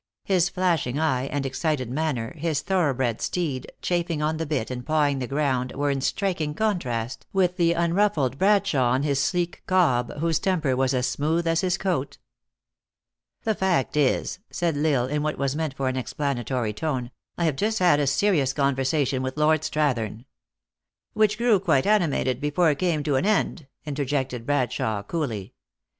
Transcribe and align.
His 0.23 0.49
flashing 0.49 0.97
eye 0.99 1.27
and 1.27 1.45
excited 1.45 1.91
manner, 1.91 2.33
his 2.35 2.63
thoroughbred 2.63 3.21
steed, 3.21 3.71
chafing 3.83 4.19
on 4.19 4.37
the 4.37 4.47
bit 4.47 4.71
and 4.71 4.83
pawing 4.83 5.19
the 5.19 5.27
ground, 5.27 5.73
were 5.75 5.91
in 5.91 6.01
striking 6.01 6.55
contrast 6.55 7.27
with 7.33 7.55
the 7.57 7.73
unruffled 7.73 8.39
Bradshawe 8.39 8.83
on 8.93 9.03
his 9.03 9.21
sleek 9.21 9.61
cob, 9.67 10.11
whose 10.17 10.39
temper 10.39 10.75
was 10.75 10.95
as 10.95 11.05
smooth 11.05 11.45
as 11.45 11.61
his 11.61 11.77
coat." 11.77 12.17
The 13.43 13.53
fact 13.53 13.95
is," 13.95 14.39
said 14.49 14.75
L 14.75 14.87
Isle, 15.03 15.09
in 15.09 15.21
what 15.21 15.37
was 15.37 15.55
meant 15.55 15.75
for 15.75 15.87
an 15.87 15.97
explanatory 15.97 16.73
tone," 16.73 17.11
I 17.37 17.43
have 17.45 17.55
just 17.55 17.77
had 17.77 17.99
a 17.99 18.07
serious 18.07 18.53
con 18.53 18.75
versation 18.75 19.21
with 19.21 19.37
Lord 19.37 19.61
Strathern 19.61 20.25
""Which 21.13 21.37
grew 21.37 21.59
quite 21.59 21.85
animated 21.85 22.41
before 22.41 22.71
it 22.71 22.79
came 22.79 23.03
to 23.03 23.17
an 23.17 23.27
end," 23.27 23.67
interjected 23.85 24.47
Bradshawe, 24.47 25.03
coolly. 25.05 25.53